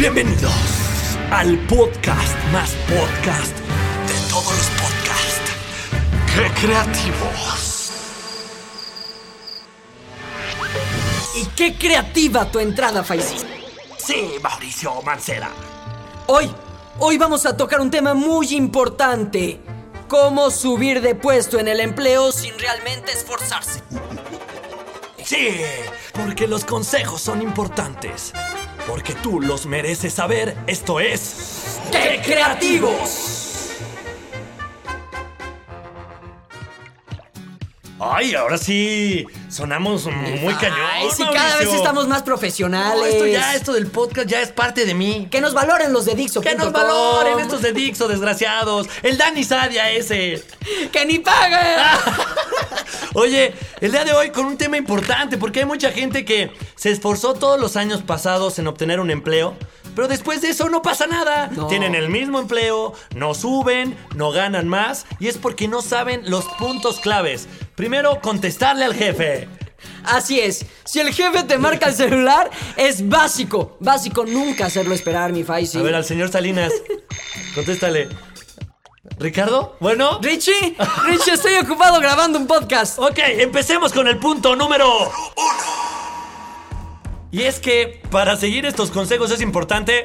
[0.00, 0.54] Bienvenidos
[1.30, 3.54] al podcast más podcast
[4.08, 5.52] de todos los podcasts.
[6.34, 7.92] ¡Qué creativos!
[11.36, 13.44] Y qué creativa tu entrada, Faisy.
[13.98, 15.50] Sí, Mauricio Mancera.
[16.28, 16.50] Hoy,
[16.98, 19.60] hoy vamos a tocar un tema muy importante.
[20.08, 23.82] Cómo subir de puesto en el empleo sin realmente esforzarse.
[25.22, 25.60] Sí,
[26.14, 28.32] porque los consejos son importantes.
[28.86, 30.56] Porque tú los mereces saber.
[30.66, 31.78] Esto es...
[31.92, 33.40] ¡Qué creativos!
[38.02, 40.78] Ay, ahora sí sonamos muy cañón.
[40.90, 43.12] Ay, sí, cada vez estamos más No, profesionales.
[43.12, 45.28] esto ya, esto del podcast ya es parte de mí.
[45.30, 46.40] Que nos valoren los de Dixo.
[46.40, 48.88] Que nos valoren estos de Dixo, desgraciados.
[49.02, 50.42] El Dani Sadia ese.
[50.92, 51.58] ¡Que ni paguen!
[53.14, 56.90] Oye, el día de hoy con un tema importante, porque hay mucha gente que se
[56.90, 59.56] esforzó todos los años pasados en obtener un empleo,
[59.96, 61.48] pero después de eso no pasa nada.
[61.48, 61.66] No.
[61.66, 66.44] Tienen el mismo empleo, no suben, no ganan más, y es porque no saben los
[66.58, 67.48] puntos claves.
[67.74, 69.48] Primero, contestarle al jefe.
[70.04, 70.66] Así es.
[70.84, 73.76] Si el jefe te marca el celular, es básico.
[73.80, 75.78] Básico nunca hacerlo esperar, mi Faisy.
[75.78, 76.72] A ver, al señor Salinas,
[77.54, 78.08] contéstale.
[79.20, 79.76] ¿Ricardo?
[79.80, 80.18] Bueno.
[80.22, 82.98] Richie, Richie, estoy ocupado grabando un podcast.
[82.98, 85.10] Ok, empecemos con el punto número uno.
[87.30, 90.04] Y es que para seguir estos consejos es importante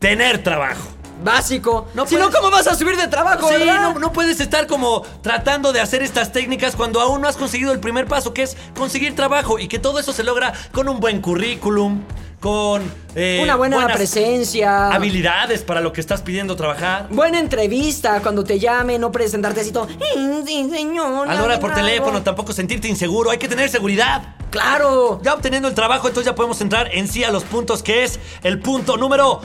[0.00, 0.82] tener trabajo.
[1.22, 1.86] Básico.
[1.94, 3.92] No si no, ¿cómo vas a subir de trabajo, Sí, verdad?
[3.92, 7.72] no, no puedes estar como tratando de hacer estas técnicas cuando aún no has conseguido
[7.72, 9.60] el primer paso, que es conseguir trabajo.
[9.60, 12.02] Y que todo eso se logra con un buen currículum,
[12.40, 12.82] con
[13.14, 14.88] eh, Una buena presencia.
[14.88, 17.06] habilidades para lo que estás pidiendo trabajar.
[17.10, 19.86] Buena entrevista cuando te llame, no presentarte así todo.
[19.86, 21.28] "Mm, Sí, señor.
[21.28, 21.84] A la hora por algo".
[21.86, 24.36] teléfono, tampoco sentirte inseguro, hay que tener seguridad.
[24.50, 25.20] Claro.
[25.22, 28.18] Ya obteniendo el trabajo, entonces ya podemos entrar en sí a los puntos, que es
[28.42, 29.40] el punto número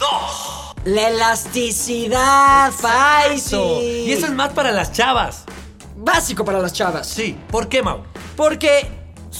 [0.00, 0.74] 2.
[0.84, 3.56] La elasticidad, Faisy.
[4.06, 5.44] Y eso es más para las chavas.
[5.96, 7.06] básico para las chavas.
[7.06, 7.38] Sí.
[7.48, 8.00] ¿Por qué, Mau?
[8.36, 8.88] Porque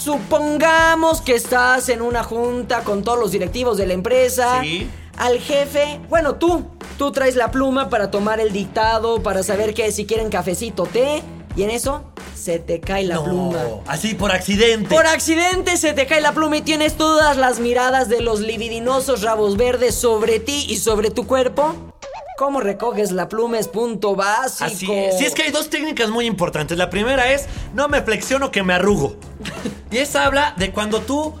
[0.03, 4.61] supongamos que estás en una junta con todos los directivos de la empresa.
[4.61, 4.89] Sí.
[5.17, 6.65] Al jefe, bueno, tú,
[6.97, 11.23] tú traes la pluma para tomar el dictado, para saber que si quieren cafecito, té,
[11.55, 12.03] y en eso
[12.35, 13.59] se te cae la pluma.
[13.87, 14.89] Así por accidente.
[14.89, 19.21] Por accidente se te cae la pluma y tienes todas las miradas de los libidinosos
[19.21, 21.92] rabos verdes sobre ti y sobre tu cuerpo.
[22.37, 23.59] ¿Cómo recoges la pluma?
[23.59, 24.65] Es punto básico.
[24.65, 25.17] Así es.
[25.17, 26.77] Sí, es que hay dos técnicas muy importantes.
[26.77, 29.17] La primera es no me flexiono que me arrugo.
[29.91, 31.35] Y esa habla de cuando tú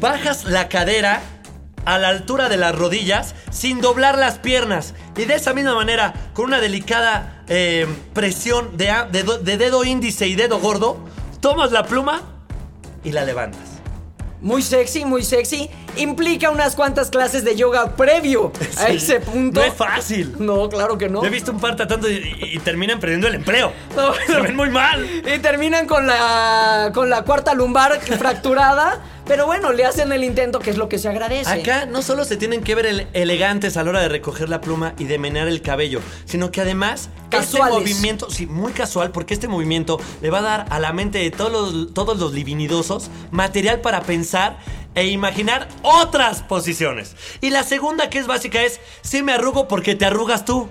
[0.00, 1.22] bajas la cadera
[1.84, 4.94] a la altura de las rodillas sin doblar las piernas.
[5.16, 10.58] Y de esa misma manera, con una delicada eh, presión de, dedo índice y dedo
[10.58, 10.98] gordo,
[11.40, 12.22] tomas la pluma
[13.04, 13.76] y la levantas.
[14.40, 15.70] Muy sexy, muy sexy.
[15.96, 19.60] Implica unas cuantas clases de yoga previo a ese punto.
[19.60, 20.34] No es fácil.
[20.38, 21.20] No, claro que no.
[21.22, 23.72] Yo he visto un par tratando y, y- y terminan perdiendo el empleo.
[23.96, 25.04] No, Se ven muy mal.
[25.06, 30.58] Y terminan con la con la cuarta lumbar fracturada, pero bueno, le hacen el intento
[30.58, 31.50] que es lo que se agradece.
[31.50, 34.60] Acá no solo se tienen que ver ele- elegantes a la hora de recoger la
[34.60, 37.78] pluma y de menear el cabello, sino que además este Casuales.
[37.78, 41.30] movimiento, sí, muy casual, porque este movimiento le va a dar a la mente de
[41.30, 44.58] todos los, todos los livinidosos material para pensar
[44.96, 47.14] e imaginar otras posiciones.
[47.40, 50.68] Y la segunda que es básica es, sí me arrugo porque te arrugas tú.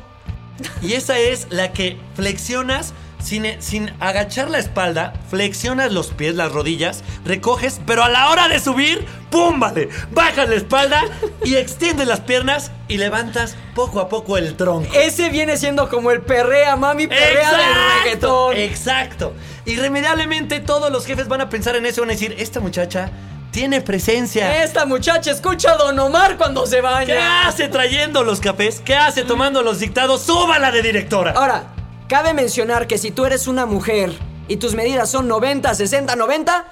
[0.81, 2.93] Y esa es la que flexionas
[3.25, 8.47] sin, sin agachar la espalda, flexionas los pies, las rodillas, recoges, pero a la hora
[8.47, 9.59] de subir, ¡pum!
[9.59, 11.03] Vale, bajas la espalda
[11.43, 14.93] y extiendes las piernas y levantas poco a poco el tronco.
[14.93, 18.57] Ese viene siendo como el perrea, mami, perrea del reggaetón.
[18.57, 19.33] Exacto.
[19.65, 23.11] Irremediablemente todos los jefes van a pensar en eso y van a decir, esta muchacha
[23.55, 24.61] tiene presencia.
[24.65, 27.05] Esta muchacha escucha a Don Omar cuando se baña.
[27.05, 28.81] ¿Qué hace trayendo los cafés?
[28.83, 30.23] ¿Qué hace tomando los dictados?
[30.23, 31.31] ¡Súbala de directora!
[31.31, 31.63] Ahora,
[32.09, 34.11] cabe mencionar que si tú eres una mujer
[34.49, 36.65] y tus medidas son 90, 60, 90,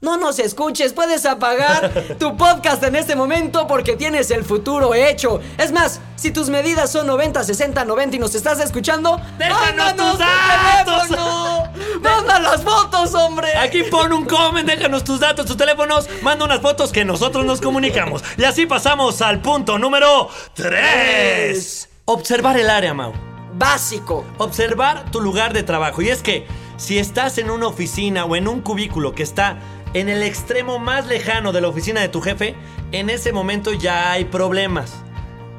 [0.00, 5.40] no nos escuches, puedes apagar tu podcast en este momento porque tienes el futuro hecho.
[5.58, 9.96] Es más, si tus medidas son 90, 60, 90 y nos estás escuchando, ¡Déjanos ¡mándanos
[9.96, 11.02] tus tu datos!
[11.08, 11.72] teléfono!
[12.00, 13.54] ¡Manda las fotos, hombre!
[13.58, 17.60] Aquí pon un comment, déjanos tus datos, tus teléfonos, manda unas fotos que nosotros nos
[17.60, 18.24] comunicamos.
[18.38, 21.88] Y así pasamos al punto número 3.
[22.06, 23.12] Observar el área, Mau.
[23.52, 24.24] Básico.
[24.38, 26.00] Observar tu lugar de trabajo.
[26.00, 26.46] Y es que
[26.78, 29.58] si estás en una oficina o en un cubículo que está
[29.94, 32.54] en el extremo más lejano de la oficina de tu jefe,
[32.92, 34.92] en ese momento ya hay problemas.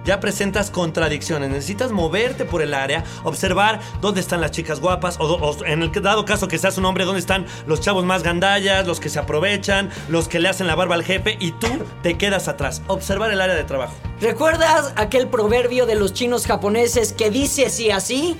[0.03, 1.49] ya presentas contradicciones.
[1.49, 6.25] Necesitas moverte por el área, observar dónde están las chicas guapas, o, en el dado
[6.25, 9.89] caso que seas un hombre, dónde están los chavos más gandallas, los que se aprovechan,
[10.09, 11.67] los que le hacen la barba al jefe, y tú
[12.01, 12.81] te quedas atrás.
[12.87, 13.93] Observar el área de trabajo.
[14.19, 18.37] ¿Recuerdas aquel proverbio de los chinos japoneses que dice así así?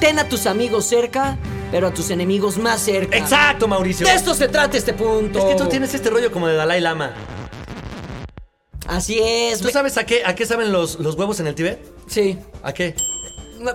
[0.00, 1.38] Ten a tus amigos cerca,
[1.72, 3.16] pero a tus enemigos más cerca.
[3.16, 4.06] Exacto, Mauricio.
[4.06, 5.40] De esto se trata este punto.
[5.40, 7.12] Es que tú tienes este rollo como de Dalai Lama.
[8.86, 9.60] Así es.
[9.60, 11.80] ¿Tú sabes a qué, a qué saben los, los huevos en el Tíbet?
[12.06, 12.38] Sí.
[12.62, 12.94] ¿A qué?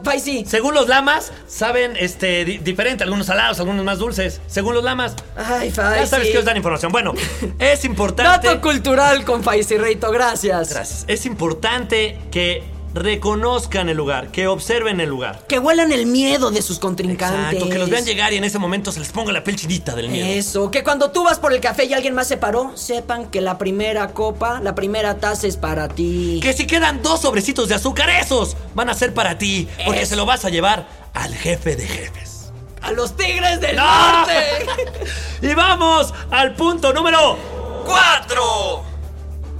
[0.04, 0.44] Faisy.
[0.46, 3.06] Según los lamas, saben este, di- diferente.
[3.06, 4.42] Algunos salados, algunos más dulces.
[4.48, 5.16] Según los lamas.
[5.38, 6.00] Ay, Faisy.
[6.02, 6.92] Ya sabes que os dan información.
[6.92, 7.14] Bueno,
[7.58, 8.48] es importante.
[8.48, 10.70] Dato cultural con Faisy Reito, gracias.
[10.74, 11.06] Gracias.
[11.08, 12.64] Es importante que
[13.00, 15.42] reconozcan el lugar, que observen el lugar.
[15.48, 17.54] Que huelan el miedo de sus contrincantes.
[17.54, 19.96] Exacto, que los vean llegar y en ese momento se les ponga la piel chinita
[19.96, 20.28] del miedo.
[20.28, 23.42] Eso, que cuando tú vas por el café y alguien más se paró, sepan que
[23.42, 26.40] la primera copa, la primera taza es para ti.
[26.42, 30.10] Que si quedan dos sobrecitos de azúcar, esos van a ser para ti, porque Eso.
[30.12, 32.52] se lo vas a llevar al jefe de jefes.
[32.82, 34.12] ¡A los tigres del ¡No!
[34.20, 34.34] norte!
[35.42, 37.38] y vamos al punto número
[37.86, 38.84] 4.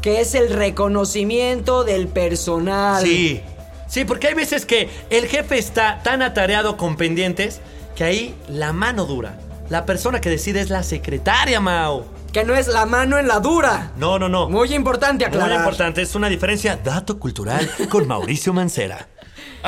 [0.02, 3.04] Que es el reconocimiento del personal.
[3.04, 3.42] Sí,
[3.88, 7.62] sí, porque hay veces que el jefe está tan atareado con pendientes
[7.96, 9.38] que ahí la mano dura.
[9.70, 12.06] La persona que decide es la secretaria, Mao.
[12.32, 13.92] Que no es la mano en la dura.
[13.98, 14.50] No, no, no.
[14.50, 15.50] Muy importante aclarar.
[15.50, 16.78] Muy importante, es una diferencia.
[16.78, 19.08] Dato cultural con Mauricio Mancera.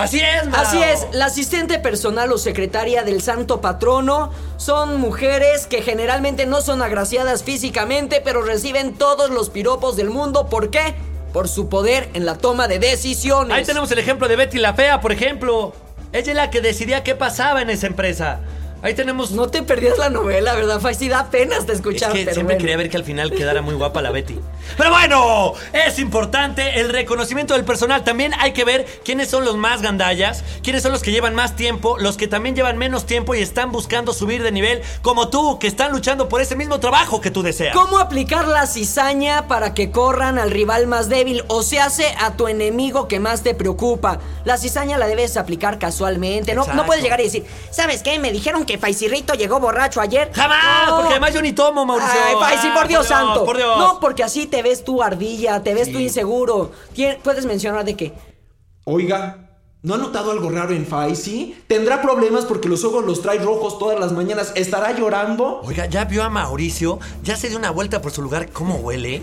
[0.03, 0.61] Así es, Mao.
[0.61, 6.61] Así es, la asistente personal o secretaria del santo patrono son mujeres que generalmente no
[6.61, 10.47] son agraciadas físicamente, pero reciben todos los piropos del mundo.
[10.47, 10.95] ¿Por qué?
[11.33, 13.55] Por su poder en la toma de decisiones.
[13.55, 15.73] Ahí tenemos el ejemplo de Betty la Fea, por ejemplo.
[16.11, 18.39] Ella es la que decidía qué pasaba en esa empresa.
[18.81, 19.31] Ahí tenemos.
[19.31, 21.09] No te perdías la novela, ¿verdad, Faisy?
[21.09, 22.59] Da penas de es escuchar, que siempre bueno.
[22.59, 24.39] quería ver que al final quedara muy guapa la Betty.
[24.77, 28.03] Pero bueno, es importante el reconocimiento del personal.
[28.03, 31.55] También hay que ver quiénes son los más gandallas, quiénes son los que llevan más
[31.55, 35.59] tiempo, los que también llevan menos tiempo y están buscando subir de nivel, como tú,
[35.59, 37.75] que están luchando por ese mismo trabajo que tú deseas.
[37.75, 42.37] ¿Cómo aplicar la cizaña para que corran al rival más débil o se hace a
[42.37, 44.19] tu enemigo que más te preocupa?
[44.45, 46.53] La cizaña la debes aplicar casualmente.
[46.55, 48.19] No, no puedes llegar y decir, ¿sabes qué?
[48.19, 50.31] Me dijeron que Faisirrito llegó borracho ayer.
[50.33, 50.87] ¡Jamás!
[50.89, 50.95] No.
[50.97, 52.13] Porque además yo ni tomo, Mauricio.
[52.23, 53.43] Ay, Faisy, Ah, por Dios santo.
[53.45, 53.77] Por Dios.
[53.79, 55.93] No, porque así te ves tú ardilla, te ves Sí.
[55.93, 56.71] tú inseguro.
[57.23, 58.13] Puedes mencionar de que
[58.85, 59.49] Oiga,
[59.81, 61.55] ¿no ha notado algo raro en Faisy?
[61.67, 64.51] ¿Tendrá problemas porque los ojos los trae rojos todas las mañanas?
[64.55, 65.61] ¿Estará llorando?
[65.63, 66.99] Oiga, ¿ya vio a Mauricio?
[67.23, 68.49] ¿Ya se dio una vuelta por su lugar?
[68.51, 69.21] ¿Cómo huele?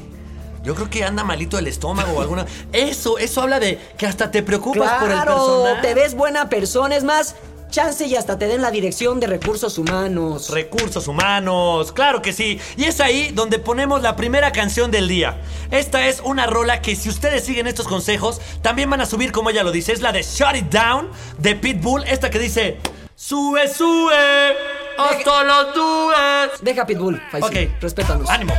[0.65, 2.45] Yo creo que anda malito el estómago o alguna...
[2.73, 5.81] Eso, eso habla de que hasta te preocupas por el Claro, personal.
[5.83, 6.97] te ves buena persona.
[6.97, 7.37] Es más,
[7.71, 10.51] chance y hasta te den la dirección de recursos humanos.
[10.51, 12.61] Recursos humanos, claro que sí.
[12.77, 15.41] Y es ahí donde ponemos la primera canción del día.
[15.71, 19.51] Esta es una rola que si ustedes siguen estos consejos, también van a subir como
[19.51, 19.93] ella lo dice.
[19.93, 22.05] Es la de Shut It Down de Pitbull.
[22.05, 22.79] Esta que dice,
[23.15, 24.57] sube, sube,
[24.99, 26.61] hasta los nubes.
[26.63, 27.47] Deja Pitbull, Faisy.
[27.47, 28.29] Ok, Respétanos.
[28.31, 28.55] ánimo.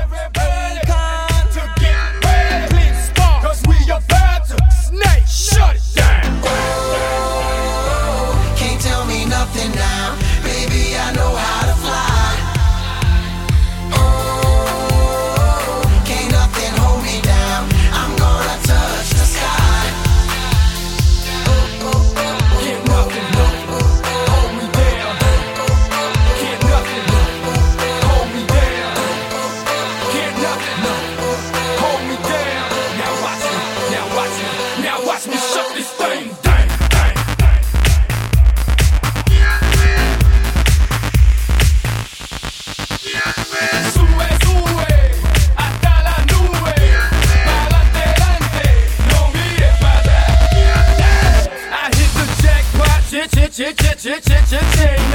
[54.07, 55.06] Shit, shit, shit, shit,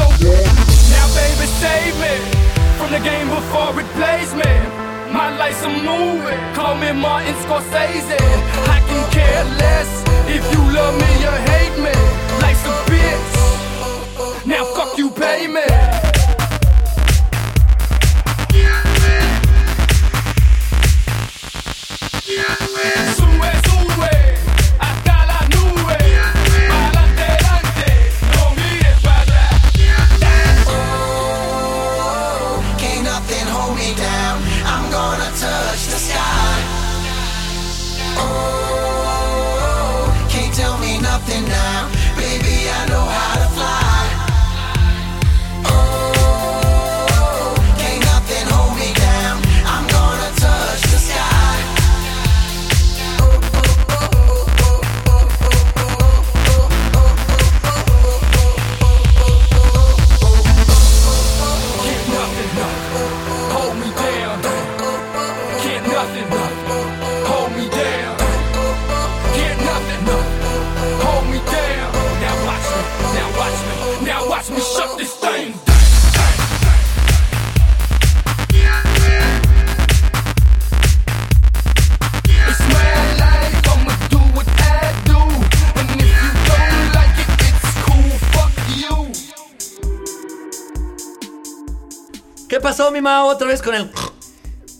[0.00, 0.08] no.
[0.94, 2.14] Now, baby, save me
[2.78, 4.52] from the game before it plays me.
[5.12, 6.38] My life's a movie.
[6.54, 8.20] Call me Martin Scorsese.
[8.76, 9.90] I can care less
[10.28, 11.94] if you love me or hate me.
[12.42, 14.46] Life's a bitch.
[14.46, 15.79] Now fuck you, pay me.
[92.60, 93.26] ¿Qué pasó, mi Mao?
[93.28, 93.90] Otra vez con el.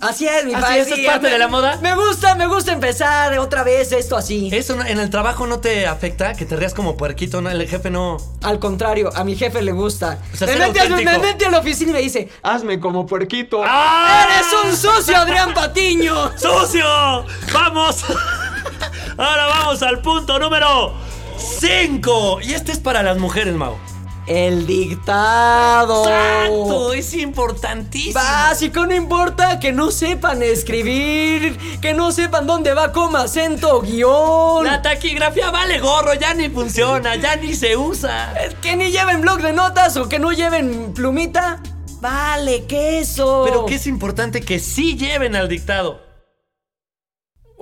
[0.03, 0.81] Así es, mi Así padre.
[0.81, 1.79] es, es parte me- de la moda.
[1.81, 4.51] Me gusta, me gusta empezar otra vez esto así.
[4.53, 6.35] ¿Eso no- en el trabajo no te afecta?
[6.35, 7.49] Que te rías como puerquito, ¿no?
[7.49, 8.19] El jefe no.
[8.43, 10.19] Al contrario, a mi jefe le gusta.
[10.35, 13.63] O sea, me, mete me mete a la oficina y me dice, Hazme como puerquito.
[13.65, 14.27] ¡Ah!
[14.31, 16.33] ¡Eres un sucio, Adrián Patiño!
[16.39, 16.85] ¡Sucio!
[17.55, 18.05] ¡Vamos!
[19.17, 20.93] Ahora vamos al punto número
[21.59, 22.41] 5.
[22.43, 23.75] Y este es para las mujeres, Mau.
[24.31, 26.05] El dictado.
[26.05, 26.93] ¡Exacto!
[26.93, 28.15] Es importantísimo.
[28.15, 34.65] Básico, no importa que no sepan escribir, que no sepan dónde va coma, acento, guion.
[34.65, 38.33] La taquigrafía vale gorro, ya ni funciona, ya ni se usa.
[38.41, 41.61] Eh, Que ni lleven blog de notas o que no lleven plumita.
[42.01, 43.43] Vale, queso.
[43.45, 46.10] Pero que es importante que sí lleven al dictado.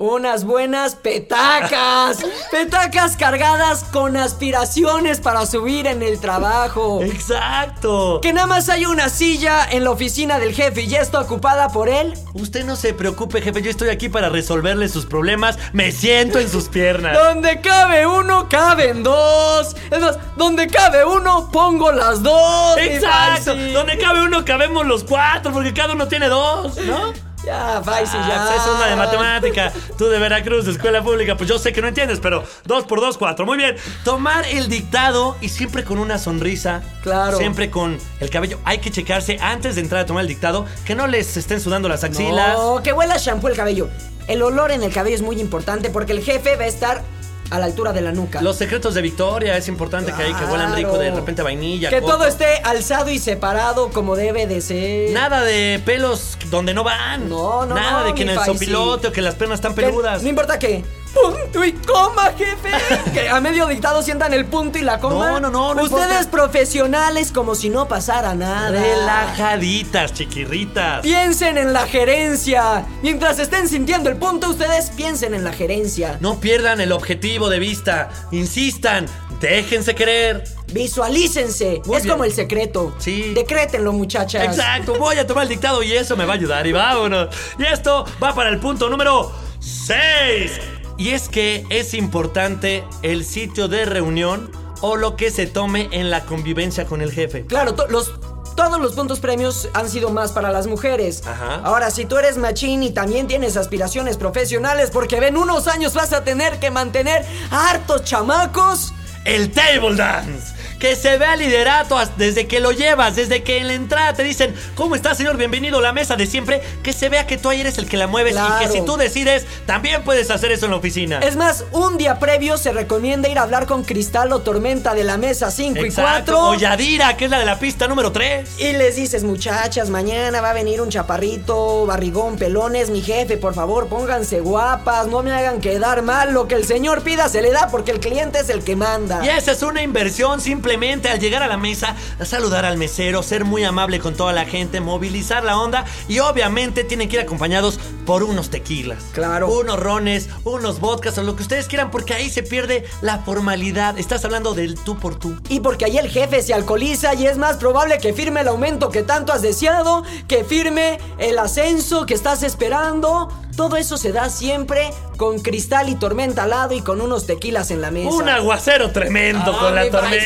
[0.01, 2.19] Unas buenas petacas.
[2.53, 7.03] petacas cargadas con aspiraciones para subir en el trabajo.
[7.03, 8.21] Exacto.
[8.23, 11.71] Que nada más hay una silla en la oficina del jefe y ya está ocupada
[11.71, 12.15] por él.
[12.35, 15.59] Usted no se preocupe, jefe, yo estoy aquí para resolverle sus problemas.
[15.73, 17.19] Me siento en sus piernas.
[17.19, 19.75] Donde cabe uno, caben dos.
[19.91, 22.79] Es más, donde cabe uno, pongo las dos.
[22.79, 23.57] Exacto.
[23.57, 27.28] Donde cabe uno, cabemos los cuatro, porque cada uno tiene dos, ¿no?
[27.45, 28.47] Ya, Faisy, Ah, ya.
[28.53, 29.73] pues es una de matemática.
[29.97, 33.01] Tú de Veracruz, de escuela pública, pues yo sé que no entiendes, pero dos por
[33.01, 33.47] dos, cuatro.
[33.47, 33.77] Muy bien.
[34.05, 36.83] Tomar el dictado y siempre con una sonrisa.
[37.03, 37.39] Claro.
[37.39, 38.59] Siempre con el cabello.
[38.65, 41.89] Hay que checarse antes de entrar a tomar el dictado que no les estén sudando
[41.89, 42.57] las axilas.
[42.59, 43.89] No, que huela shampoo el cabello.
[44.27, 47.03] El olor en el cabello es muy importante porque el jefe va a estar
[47.51, 48.43] a la altura de la nuca.
[48.43, 51.91] Los secretos de Victoria, es importante que ahí que huelan rico de repente a vainilla.
[51.91, 52.13] Que coco.
[52.13, 55.11] todo esté alzado y separado como debe de ser.
[55.13, 57.29] Nada de pelos donde no van.
[57.29, 59.83] No, no, Nada no, de que en el sopilote o que las piernas están Que
[59.83, 60.23] peludas.
[60.23, 60.85] No importa que.
[61.15, 62.71] Punto y coma, jefe.
[63.13, 65.33] que a medio dictado sientan el punto y la coma.
[65.33, 66.31] No, no, no, no Ustedes importa.
[66.31, 68.71] profesionales como si no pasara nada.
[68.71, 71.01] Relajaditas, chiquirritas.
[71.03, 72.87] Piensen en la gerencia.
[73.03, 76.19] Mientras estén sintiendo el punto, ustedes piensen en la gerencia.
[76.21, 78.11] No pierdan el objetivo de vista.
[78.31, 79.07] Insistan.
[79.41, 80.45] Déjense querer.
[80.73, 81.81] Visualícense.
[81.87, 82.13] Muy es bien.
[82.13, 82.95] como el secreto.
[82.99, 83.33] Sí.
[83.35, 84.45] Decrétenlo, muchachas.
[84.45, 84.97] Exacto.
[84.99, 86.67] Voy a tomar el dictado y eso me va a ayudar.
[86.67, 87.35] Y vámonos.
[87.59, 90.61] Y esto va para el punto número 6.
[90.99, 94.51] Y es que es importante el sitio de reunión
[94.81, 97.47] o lo que se tome en la convivencia con el jefe.
[97.47, 98.13] Claro, to- los,
[98.57, 101.23] todos los puntos premios han sido más para las mujeres.
[101.27, 101.61] Ajá.
[101.65, 106.13] Ahora, si tú eres machín y también tienes aspiraciones profesionales, porque ven unos años vas
[106.13, 108.93] a tener que mantener a hartos chamacos.
[109.25, 110.55] El table dance.
[110.79, 114.55] Que se vea liderato desde que lo llevas, desde que en la entrada te dicen,
[114.77, 115.37] ¿cómo está señor?
[115.37, 116.63] Bienvenido a la mesa de siempre.
[116.85, 118.97] Que se vea que tú ahí eres el que la mueves y que si tú
[118.97, 121.19] decides, también puedes hacer eso en la oficina.
[121.19, 125.03] Es más, un día previo se recomienda ir a hablar con Cristal o Tormenta de
[125.03, 126.35] la mesa 5 y Exacto.
[126.35, 126.49] 4.
[126.51, 128.61] O Yadira, que es la de la pista número 3.
[128.61, 133.55] Y les dices, muchachas, mañana va a venir un chaparrito, barrigón, pelones, mi jefe, por
[133.55, 137.51] favor, pónganse guapas, no me hagan quedar mal, lo que el señor pida se le
[137.51, 139.25] da porque el cliente es el que manda.
[139.25, 141.97] Y esa es una inversión simplemente simplemente al llegar a la mesa,
[142.27, 146.85] saludar al mesero, ser muy amable con toda la gente, movilizar la onda y obviamente
[146.85, 149.05] tienen que ir acompañados por unos tequilas.
[149.15, 149.49] Claro.
[149.51, 153.99] Unos rones, unos vodkas o lo que ustedes quieran porque ahí se pierde la formalidad.
[153.99, 155.39] Estás hablando del tú por tú.
[155.49, 158.91] Y porque ahí el jefe se alcoholiza y es más probable que firme el aumento
[158.91, 163.33] que tanto has deseado, que firme el ascenso que estás esperando.
[163.59, 167.73] Todo eso se da siempre con cristal y tormenta al lado y con unos tequilas
[167.73, 168.09] en la mesa.
[168.09, 170.23] Un aguacero tremendo Ah, con la tormenta.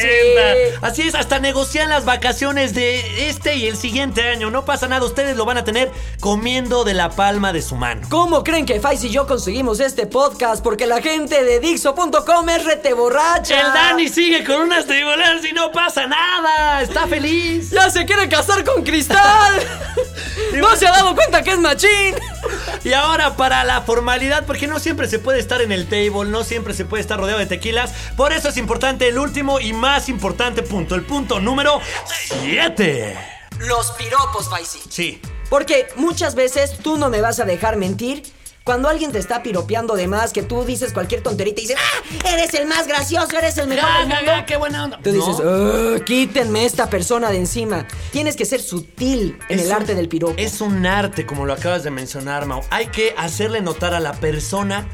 [0.82, 4.50] Así es, hasta negocian las vacaciones de este y el siguiente año.
[4.50, 8.06] No pasa nada, ustedes lo van a tener comiendo de la palma de su mano.
[8.10, 10.62] ¿Cómo creen que Faiz y yo conseguimos este podcast?
[10.62, 13.58] Porque la gente de Dixo.com es rete borracha.
[13.58, 16.82] El Dani sigue con unas tribulas y no pasa nada.
[16.82, 17.70] Está feliz.
[17.70, 19.54] ¡Ya se quiere casar con Cristal!
[20.54, 22.14] ¡No se ha dado cuenta que es machín!
[22.84, 26.44] Y ahora para la formalidad, porque no siempre se puede estar en el table, no
[26.44, 27.92] siempre se puede estar rodeado de tequilas.
[28.16, 31.80] Por eso es importante el último y más importante punto, el punto número
[32.42, 33.16] 7.
[33.60, 34.80] Los piropos, Faisy.
[34.88, 35.20] Sí.
[35.48, 38.22] Porque muchas veces tú no me vas a dejar mentir.
[38.64, 42.28] Cuando alguien te está piropeando de más, que tú dices cualquier tonterita y dices, ¡ah!
[42.32, 44.32] Eres el más gracioso, eres el mejor del mundo.
[44.46, 45.00] qué buena onda.
[45.02, 45.96] Tú dices, No.
[45.96, 47.86] "Ah, quítenme esta persona de encima.
[48.12, 50.34] Tienes que ser sutil en Es el un- arte del piropo.
[50.36, 52.60] Es un arte, como lo acabas de mencionar, Mau.
[52.70, 54.88] Hay que hacerle notar a la persona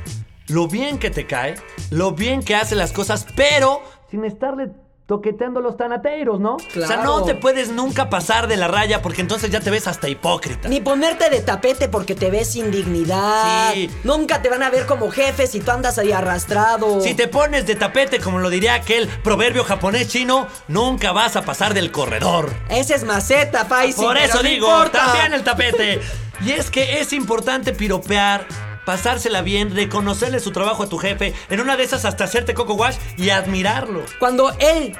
[0.47, 1.57] lo bien que te cae,
[1.91, 4.69] lo bien que hace las cosas, pero sin estarle
[5.09, 6.57] toqueteando los tanateiros, ¿no?
[6.57, 7.03] O sea, Claro.
[7.05, 10.69] no te puedes nunca pasar de la raya porque entonces ya te ves hasta hipócrita.
[10.69, 13.73] Ni ponerte de tapete porque te ves sin dignidad.
[13.73, 13.91] Sí.
[14.05, 17.01] Nunca te van a ver como jefe si tú andas ahí arrastrado.
[17.01, 21.43] Si te pones de tapete, como lo diría aquel proverbio japonés chino, nunca vas a
[21.43, 22.53] pasar del corredor.
[22.69, 24.03] Ese es maceta, Faisy.
[24.03, 25.07] Por eso no digo, importa.
[25.07, 26.01] también el tapete.
[26.41, 28.47] Y es que es importante piropear,
[28.89, 32.73] pasársela bien, reconocerle su trabajo a tu jefe, en una de esas hasta hacerte coco
[32.73, 34.03] wash y admirarlo.
[34.19, 34.97] Cuando él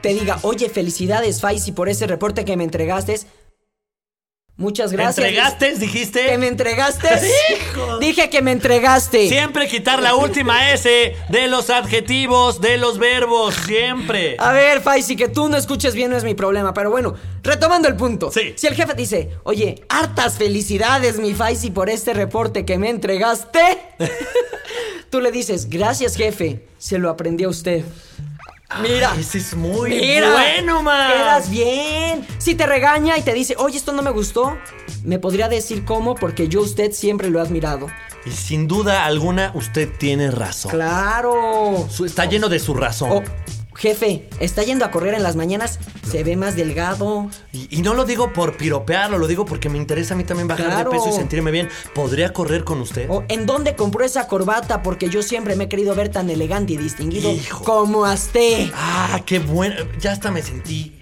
[0.00, 3.18] te diga, oye, felicidades, Faisy, por ese reporte que me entregaste.
[4.58, 5.18] Muchas gracias.
[5.18, 6.26] ¿Entregaste, dijiste?
[6.26, 7.08] ¿Que me entregaste?
[7.52, 7.98] Hijo.
[8.00, 9.28] Dije que me entregaste.
[9.28, 14.36] Siempre quitar la última S de los adjetivos, de los verbos, siempre.
[14.38, 17.86] A ver, Faisy, que tú no escuches bien no es mi problema, pero bueno, retomando
[17.86, 18.32] el punto.
[18.32, 18.54] Sí.
[18.56, 23.60] Si el jefe dice, oye, hartas felicidades, mi Faisy, por este reporte que me entregaste,
[25.10, 27.84] tú le dices, gracias, jefe, se lo aprendí a usted.
[28.82, 29.14] Mira.
[29.18, 31.12] Ese es muy Mira, bueno, man.
[31.12, 32.26] Quedas bien.
[32.38, 34.56] Si te regaña y te dice, oye, esto no me gustó,
[35.04, 37.86] me podría decir cómo, porque yo usted siempre lo he admirado.
[38.24, 40.72] Y sin duda alguna, usted tiene razón.
[40.72, 41.86] Claro.
[41.88, 43.10] Su- Está lleno de su razón.
[43.12, 43.22] Oh,
[43.76, 45.78] jefe, está yendo a correr en las mañanas,
[46.10, 47.30] se ve más delgado.
[47.52, 50.48] Y, y no lo digo por piropearlo, lo digo porque me interesa a mí también
[50.48, 50.90] bajar Claro.
[50.90, 51.68] de peso y sentirme bien.
[51.94, 53.06] ¿Podría correr con usted?
[53.10, 54.82] O, ¿En dónde compró esa corbata?
[54.82, 57.64] Porque yo siempre me he querido ver tan elegante y distinguido Hijo.
[57.64, 58.70] como Azte.
[58.74, 59.76] Ah, qué bueno.
[60.00, 60.92] Ya hasta me sentí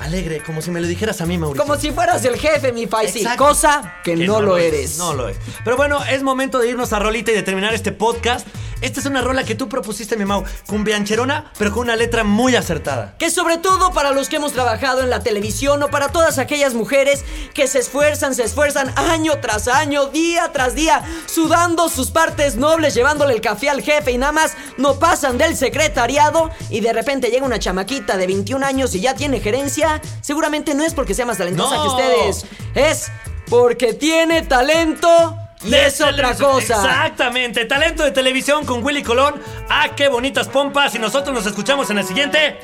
[0.00, 1.64] alegre, como si me lo dijeras a mí, Mauricio.
[1.64, 3.24] Como si fueras el jefe, mi Faisy.
[3.36, 4.98] Cosa que, no, lo eres.
[4.98, 5.36] No lo es.
[5.64, 8.46] Pero bueno, es momento de irnos a rolita y de terminar este podcast.
[8.82, 12.56] Esta es una rola que tú propusiste, mi Mau, cumbiancherona, pero con una letra muy
[12.56, 13.14] acertada.
[13.18, 16.74] Que sobre todo para los que hemos trabajado en la televisión o para todas aquellas
[16.74, 22.56] mujeres que se esfuerzan, se esfuerzan año tras año, día tras día, sudando sus partes
[22.56, 26.92] nobles, llevándole el café al jefe y nada más no pasan del secretariado y de
[26.92, 31.14] repente llega una chamaquita de 21 años y ya tiene gerencia, seguramente no es porque
[31.14, 31.82] sea más talentosa No.
[31.82, 33.12] que ustedes, es
[33.48, 36.74] porque tiene talento es otra cosa.
[36.74, 37.64] Exactamente.
[37.64, 39.40] Talento de televisión con Willy Colón.
[39.68, 40.94] Ah, qué bonitas pompas.
[40.94, 42.58] Y nosotros nos escuchamos en el siguiente.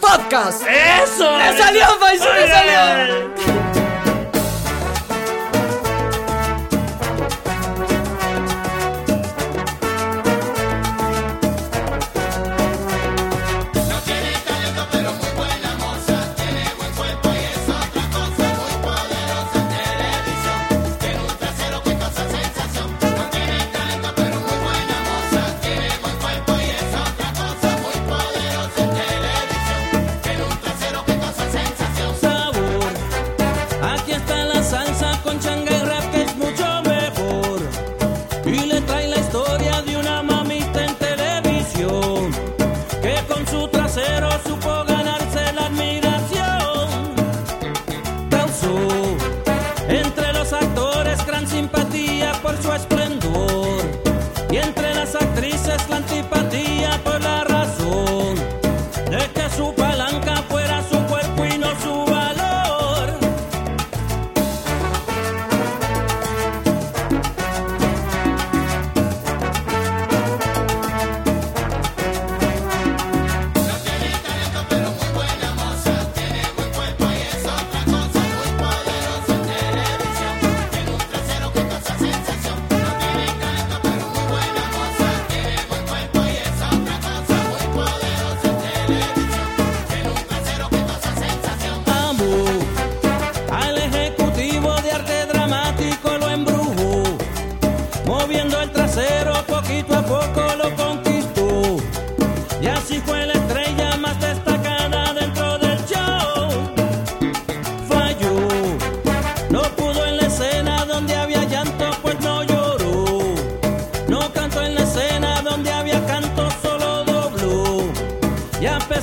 [0.00, 0.62] Podcast.
[0.66, 1.36] ¡Eso!
[1.38, 3.93] ¡Le salió, Faisy, le Muy salió!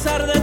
[0.04, 0.40] pesar de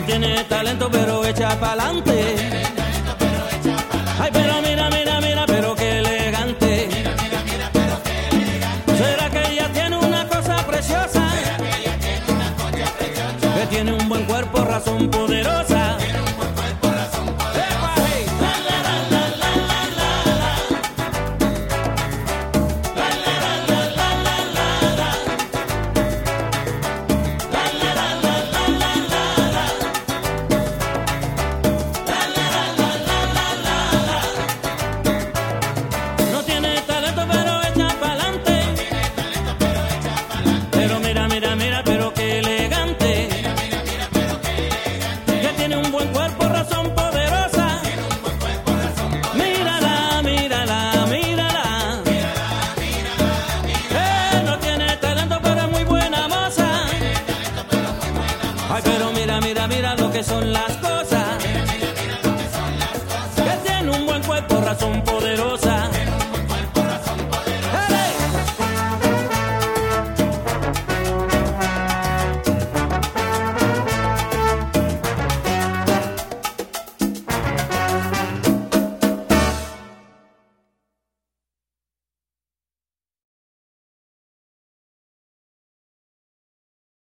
[0.00, 2.34] Tú tienes talento, pero echa pa'lante.
[4.18, 6.88] Ay, pero mira, mira, mira, pero qué elegante.
[6.90, 7.70] Mira mira
[8.96, 11.28] ¿Será que ella tiene una cosa preciosa?
[13.56, 15.69] Que tiene un buen cuerpo, razón poderosa.